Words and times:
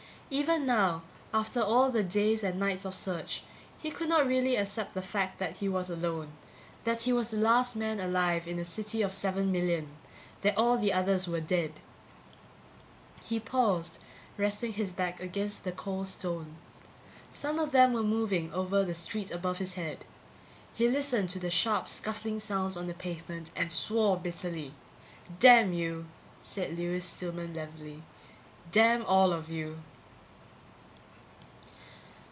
_Even 0.33 0.65
now, 0.65 1.01
after 1.33 1.59
all 1.61 1.89
the 1.91 2.03
days 2.05 2.41
and 2.41 2.57
nights 2.57 2.85
of 2.85 2.95
search, 2.95 3.43
he 3.79 3.91
could 3.91 4.07
not 4.07 4.25
really 4.25 4.55
accept 4.55 4.93
the 4.93 5.01
fact 5.01 5.39
that 5.39 5.57
he 5.57 5.67
was 5.67 5.89
alone, 5.89 6.31
that 6.85 7.01
he 7.01 7.11
was 7.11 7.31
the 7.31 7.37
last 7.37 7.75
man 7.75 7.99
alive 7.99 8.47
in 8.47 8.57
a 8.57 8.63
city 8.63 9.01
of 9.01 9.13
seven 9.13 9.51
million, 9.51 9.89
that 10.39 10.57
all 10.57 10.77
the 10.77 10.93
others 10.93 11.27
were 11.27 11.41
dead. 11.41 11.73
He 13.25 13.41
paused, 13.41 13.99
resting 14.37 14.71
his 14.71 14.93
back 14.93 15.19
against 15.19 15.65
the 15.65 15.73
cold 15.73 16.07
stone. 16.07 16.55
Some 17.33 17.59
of 17.59 17.73
them 17.73 17.91
were 17.91 18.01
moving 18.01 18.53
over 18.53 18.85
the 18.85 18.93
street 18.93 19.31
above 19.31 19.57
his 19.57 19.73
head. 19.73 20.05
He 20.73 20.87
listened 20.87 21.27
to 21.31 21.39
the 21.39 21.51
sharp 21.51 21.89
scuffling 21.89 22.39
sounds 22.39 22.77
on 22.77 22.87
the 22.87 22.93
pavement 22.93 23.51
and 23.53 23.69
swore 23.69 24.15
bitterly. 24.15 24.75
"Damn 25.41 25.73
you," 25.73 26.05
said 26.41 26.77
Lewis 26.79 27.03
Stillman 27.03 27.53
levelly. 27.53 28.03
"Damn 28.71 29.03
all 29.07 29.33
of 29.33 29.49
you!" 29.49 29.79